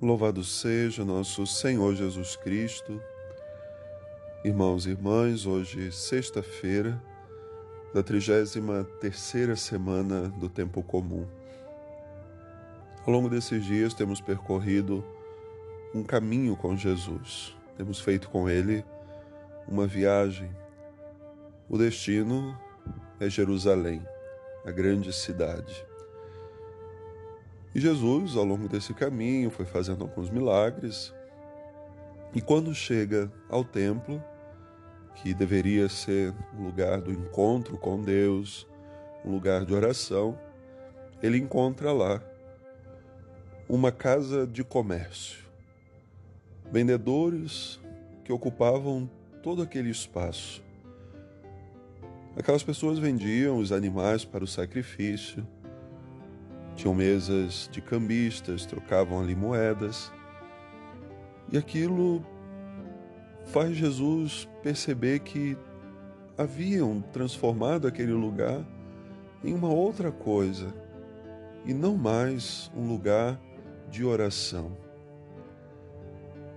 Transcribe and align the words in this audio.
Louvado 0.00 0.44
seja 0.44 1.04
nosso 1.04 1.44
Senhor 1.44 1.92
Jesus 1.92 2.36
Cristo. 2.36 3.02
Irmãos 4.44 4.86
e 4.86 4.90
irmãs, 4.90 5.44
hoje 5.44 5.90
sexta-feira 5.90 7.02
da 7.92 8.00
33 8.00 8.86
terceira 9.00 9.56
semana 9.56 10.28
do 10.28 10.48
tempo 10.48 10.84
comum. 10.84 11.26
Ao 13.04 13.12
longo 13.12 13.28
desses 13.28 13.64
dias 13.64 13.92
temos 13.92 14.20
percorrido 14.20 15.04
um 15.92 16.04
caminho 16.04 16.54
com 16.54 16.76
Jesus. 16.76 17.56
Temos 17.76 17.98
feito 17.98 18.30
com 18.30 18.48
ele 18.48 18.84
uma 19.66 19.84
viagem. 19.84 20.48
O 21.68 21.76
destino 21.76 22.56
é 23.18 23.28
Jerusalém, 23.28 24.00
a 24.64 24.70
grande 24.70 25.12
cidade. 25.12 25.87
E 27.74 27.80
Jesus, 27.80 28.36
ao 28.36 28.44
longo 28.44 28.68
desse 28.68 28.94
caminho, 28.94 29.50
foi 29.50 29.66
fazendo 29.66 30.02
alguns 30.02 30.30
milagres. 30.30 31.14
E 32.34 32.40
quando 32.40 32.74
chega 32.74 33.30
ao 33.48 33.64
templo, 33.64 34.22
que 35.16 35.34
deveria 35.34 35.88
ser 35.88 36.34
um 36.56 36.64
lugar 36.64 37.00
do 37.00 37.12
encontro 37.12 37.76
com 37.76 38.00
Deus, 38.00 38.66
um 39.24 39.32
lugar 39.32 39.64
de 39.64 39.74
oração, 39.74 40.38
ele 41.22 41.38
encontra 41.38 41.92
lá 41.92 42.22
uma 43.68 43.92
casa 43.92 44.46
de 44.46 44.64
comércio. 44.64 45.44
Vendedores 46.70 47.80
que 48.24 48.32
ocupavam 48.32 49.10
todo 49.42 49.62
aquele 49.62 49.90
espaço. 49.90 50.62
Aquelas 52.36 52.62
pessoas 52.62 52.98
vendiam 52.98 53.58
os 53.58 53.72
animais 53.72 54.24
para 54.24 54.44
o 54.44 54.46
sacrifício, 54.46 55.46
tinham 56.78 56.94
mesas 56.94 57.68
de 57.72 57.80
cambistas, 57.80 58.64
trocavam 58.64 59.20
ali 59.20 59.34
moedas. 59.34 60.12
E 61.50 61.58
aquilo 61.58 62.24
faz 63.46 63.76
Jesus 63.76 64.48
perceber 64.62 65.18
que 65.18 65.56
haviam 66.36 67.00
transformado 67.12 67.88
aquele 67.88 68.12
lugar 68.12 68.64
em 69.42 69.52
uma 69.52 69.68
outra 69.68 70.12
coisa 70.12 70.72
e 71.64 71.74
não 71.74 71.96
mais 71.96 72.70
um 72.76 72.86
lugar 72.86 73.40
de 73.90 74.04
oração. 74.04 74.70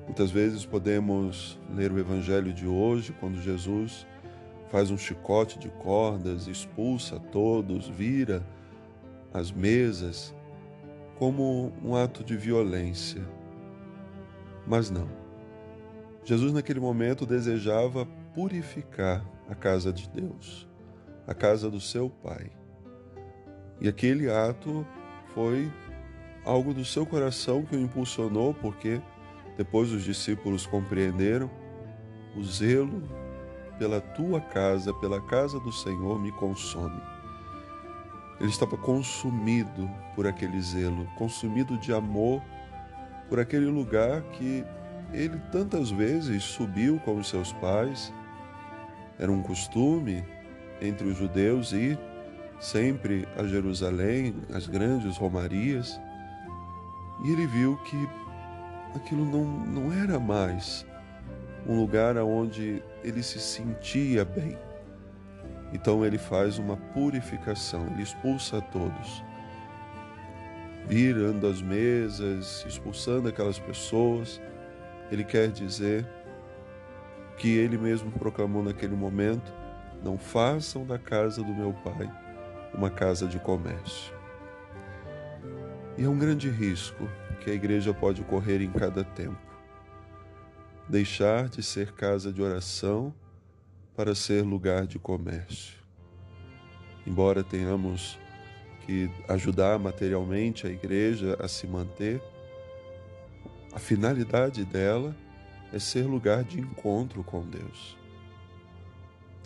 Muitas 0.05 0.29
vezes 0.29 0.67
podemos 0.67 1.59
ler 1.73 1.91
o 1.91 1.97
Evangelho 1.97 2.53
de 2.53 2.67
hoje, 2.67 3.11
quando 3.19 3.41
Jesus 3.41 4.05
faz 4.69 4.91
um 4.91 4.97
chicote 4.99 5.57
de 5.57 5.69
cordas, 5.69 6.47
expulsa 6.47 7.19
todos, 7.19 7.87
vira 7.87 8.45
as 9.33 9.51
mesas 9.51 10.35
como 11.17 11.71
um 11.83 11.95
ato 11.95 12.23
de 12.23 12.35
violência. 12.35 13.21
Mas 14.65 14.89
não. 14.89 15.07
Jesus, 16.23 16.53
naquele 16.53 16.79
momento, 16.79 17.25
desejava 17.25 18.05
purificar 18.33 19.23
a 19.49 19.55
casa 19.55 19.91
de 19.91 20.09
Deus, 20.09 20.67
a 21.27 21.33
casa 21.33 21.69
do 21.69 21.79
seu 21.79 22.09
Pai. 22.09 22.49
E 23.79 23.87
aquele 23.87 24.29
ato 24.29 24.85
foi 25.33 25.71
algo 26.45 26.73
do 26.73 26.85
seu 26.85 27.05
coração 27.05 27.63
que 27.63 27.75
o 27.75 27.79
impulsionou, 27.79 28.53
porque 28.53 29.01
depois 29.57 29.91
os 29.91 30.03
discípulos 30.03 30.65
compreenderam 30.65 31.49
o 32.35 32.43
zelo 32.43 33.01
pela 33.77 33.99
tua 33.99 34.39
casa, 34.39 34.93
pela 34.93 35.19
casa 35.21 35.59
do 35.59 35.71
Senhor, 35.71 36.19
me 36.19 36.31
consome. 36.31 37.01
Ele 38.41 38.49
estava 38.49 38.75
consumido 38.75 39.87
por 40.15 40.25
aquele 40.25 40.59
zelo, 40.59 41.05
consumido 41.15 41.77
de 41.77 41.93
amor 41.93 42.41
por 43.29 43.39
aquele 43.39 43.67
lugar 43.67 44.23
que 44.31 44.65
ele 45.13 45.39
tantas 45.51 45.91
vezes 45.91 46.43
subiu 46.43 46.99
com 47.05 47.17
os 47.17 47.29
seus 47.29 47.53
pais. 47.53 48.11
Era 49.19 49.31
um 49.31 49.43
costume 49.43 50.25
entre 50.81 51.07
os 51.07 51.19
judeus 51.19 51.71
ir 51.71 51.99
sempre 52.59 53.27
a 53.37 53.43
Jerusalém, 53.43 54.33
as 54.51 54.65
grandes 54.65 55.17
romarias, 55.17 56.01
e 57.23 57.31
ele 57.31 57.45
viu 57.45 57.77
que 57.83 58.09
aquilo 58.95 59.23
não, 59.23 59.43
não 59.45 59.93
era 59.93 60.19
mais 60.19 60.83
um 61.67 61.79
lugar 61.79 62.17
onde 62.17 62.81
ele 63.03 63.21
se 63.21 63.39
sentia 63.39 64.25
bem 64.25 64.57
então 65.73 66.05
ele 66.05 66.17
faz 66.17 66.57
uma 66.57 66.75
purificação, 66.75 67.87
ele 67.87 68.03
expulsa 68.03 68.57
a 68.57 68.61
todos, 68.61 69.23
virando 70.85 71.47
as 71.47 71.61
mesas, 71.61 72.65
expulsando 72.67 73.29
aquelas 73.29 73.57
pessoas. 73.57 74.41
Ele 75.11 75.23
quer 75.23 75.49
dizer 75.49 76.05
que 77.37 77.57
ele 77.57 77.77
mesmo 77.77 78.11
proclamou 78.11 78.63
naquele 78.63 78.95
momento: 78.95 79.53
não 80.03 80.17
façam 80.17 80.85
da 80.85 80.99
casa 80.99 81.43
do 81.43 81.53
meu 81.53 81.73
pai 81.73 82.09
uma 82.73 82.89
casa 82.89 83.27
de 83.27 83.39
comércio. 83.39 84.13
E 85.97 86.03
é 86.03 86.09
um 86.09 86.17
grande 86.17 86.49
risco 86.49 87.07
que 87.41 87.49
a 87.49 87.53
igreja 87.53 87.93
pode 87.93 88.23
correr 88.23 88.61
em 88.61 88.71
cada 88.71 89.03
tempo. 89.03 89.37
Deixar 90.87 91.49
de 91.49 91.61
ser 91.61 91.91
casa 91.93 92.31
de 92.31 92.41
oração 92.41 93.13
para 94.01 94.15
ser 94.15 94.41
lugar 94.41 94.87
de 94.87 94.97
comércio. 94.97 95.77
Embora 97.05 97.43
tenhamos 97.43 98.17
que 98.83 99.11
ajudar 99.29 99.77
materialmente 99.77 100.65
a 100.65 100.71
igreja 100.71 101.37
a 101.39 101.47
se 101.47 101.67
manter, 101.67 102.19
a 103.71 103.77
finalidade 103.77 104.65
dela 104.65 105.15
é 105.71 105.77
ser 105.77 106.07
lugar 106.07 106.43
de 106.43 106.59
encontro 106.59 107.23
com 107.23 107.45
Deus. 107.45 107.95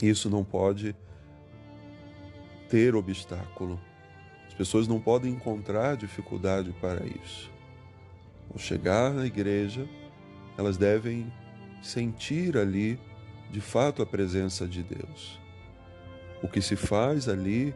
Isso 0.02 0.30
não 0.30 0.46
pode 0.46 0.96
ter 2.70 2.96
obstáculo. 2.96 3.78
As 4.48 4.54
pessoas 4.54 4.88
não 4.88 5.02
podem 5.02 5.34
encontrar 5.34 5.98
dificuldade 5.98 6.74
para 6.80 7.06
isso. 7.06 7.52
Ao 8.54 8.58
chegar 8.58 9.12
na 9.12 9.26
igreja, 9.26 9.86
elas 10.58 10.78
devem 10.78 11.30
sentir 11.82 12.56
ali 12.56 12.98
de 13.52 13.62
fato 13.62 14.02
a 14.02 14.06
presença 14.06 14.68
de 14.68 14.84
Deus. 14.84 15.40
O 16.42 16.48
que 16.48 16.62
se 16.62 16.76
faz 16.76 17.28
ali 17.28 17.74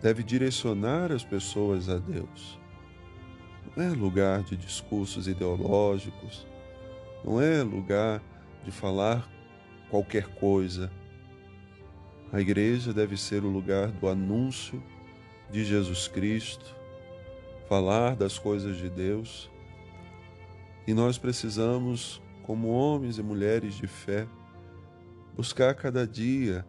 deve 0.00 0.22
direcionar 0.22 1.12
as 1.12 1.22
pessoas 1.22 1.88
a 1.88 1.98
Deus. 1.98 2.58
Não 3.76 3.84
é 3.84 3.90
lugar 3.90 4.42
de 4.42 4.56
discursos 4.56 5.28
ideológicos, 5.28 6.46
não 7.24 7.40
é 7.40 7.62
lugar 7.62 8.22
de 8.64 8.70
falar 8.70 9.28
qualquer 9.90 10.26
coisa. 10.34 10.90
A 12.32 12.40
igreja 12.40 12.92
deve 12.92 13.16
ser 13.16 13.44
o 13.44 13.50
lugar 13.50 13.88
do 13.88 14.08
anúncio 14.08 14.82
de 15.50 15.64
Jesus 15.64 16.08
Cristo, 16.08 16.74
falar 17.68 18.16
das 18.16 18.38
coisas 18.38 18.76
de 18.76 18.88
Deus. 18.88 19.50
E 20.86 20.94
nós 20.94 21.18
precisamos, 21.18 22.22
como 22.42 22.68
homens 22.68 23.18
e 23.18 23.22
mulheres 23.22 23.74
de 23.74 23.86
fé, 23.86 24.26
buscar 25.40 25.74
cada 25.74 26.06
dia 26.06 26.66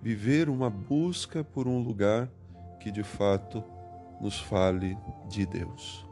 viver 0.00 0.48
uma 0.48 0.70
busca 0.70 1.42
por 1.42 1.66
um 1.66 1.82
lugar 1.82 2.30
que 2.78 2.88
de 2.88 3.02
fato 3.02 3.64
nos 4.20 4.38
fale 4.38 4.96
de 5.28 5.44
Deus. 5.44 6.06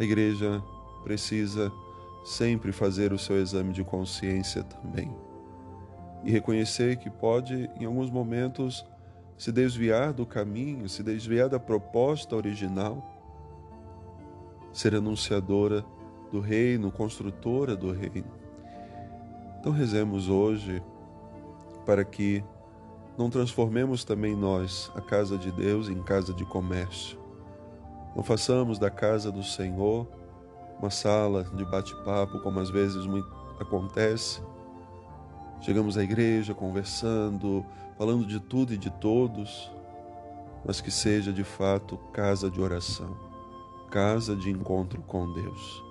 A 0.00 0.04
igreja 0.04 0.64
precisa 1.04 1.70
sempre 2.24 2.72
fazer 2.72 3.12
o 3.12 3.18
seu 3.18 3.38
exame 3.38 3.74
de 3.74 3.84
consciência 3.84 4.62
também 4.62 5.14
e 6.24 6.30
reconhecer 6.30 6.96
que 6.96 7.10
pode, 7.10 7.70
em 7.78 7.84
alguns 7.84 8.10
momentos, 8.10 8.82
se 9.36 9.52
desviar 9.52 10.14
do 10.14 10.24
caminho, 10.24 10.88
se 10.88 11.02
desviar 11.02 11.50
da 11.50 11.60
proposta 11.60 12.34
original, 12.34 13.06
ser 14.72 14.94
anunciadora 14.94 15.84
do 16.32 16.40
reino, 16.40 16.90
construtora 16.90 17.76
do 17.76 17.92
reino 17.92 18.47
então 19.58 19.72
rezemos 19.72 20.28
hoje 20.28 20.82
para 21.84 22.04
que 22.04 22.44
não 23.16 23.28
transformemos 23.28 24.04
também 24.04 24.36
nós 24.36 24.92
a 24.94 25.00
casa 25.00 25.36
de 25.36 25.50
Deus 25.50 25.88
em 25.88 26.00
casa 26.02 26.32
de 26.32 26.44
comércio. 26.44 27.18
Não 28.14 28.22
façamos 28.22 28.78
da 28.78 28.90
casa 28.90 29.32
do 29.32 29.42
Senhor 29.42 30.06
uma 30.78 30.90
sala 30.90 31.42
de 31.54 31.64
bate-papo, 31.64 32.38
como 32.40 32.60
às 32.60 32.70
vezes 32.70 33.04
muito 33.06 33.28
acontece. 33.58 34.40
Chegamos 35.60 35.98
à 35.98 36.04
igreja 36.04 36.54
conversando, 36.54 37.66
falando 37.96 38.24
de 38.24 38.38
tudo 38.38 38.72
e 38.72 38.78
de 38.78 38.90
todos, 38.90 39.72
mas 40.64 40.80
que 40.80 40.90
seja 40.90 41.32
de 41.32 41.42
fato 41.42 41.96
casa 42.12 42.48
de 42.48 42.60
oração, 42.60 43.16
casa 43.90 44.36
de 44.36 44.50
encontro 44.50 45.02
com 45.02 45.32
Deus. 45.32 45.82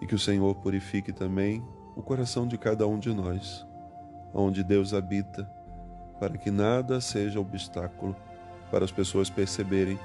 E 0.00 0.06
que 0.06 0.14
o 0.14 0.18
Senhor 0.18 0.54
purifique 0.54 1.12
também 1.12 1.62
o 2.00 2.02
coração 2.02 2.48
de 2.48 2.56
cada 2.56 2.88
um 2.88 2.98
de 2.98 3.12
nós, 3.12 3.66
onde 4.32 4.64
Deus 4.64 4.94
habita, 4.94 5.44
para 6.18 6.36
que 6.38 6.50
nada 6.50 6.98
seja 7.00 7.38
obstáculo 7.38 8.16
para 8.70 8.84
as 8.84 8.90
pessoas 8.90 9.28
perceberem 9.28 9.98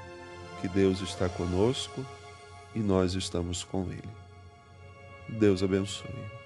que 0.60 0.68
Deus 0.68 1.00
está 1.00 1.28
conosco 1.28 2.04
e 2.74 2.80
nós 2.80 3.14
estamos 3.14 3.64
com 3.64 3.84
Ele. 3.84 4.08
Deus 5.38 5.62
abençoe. 5.62 6.45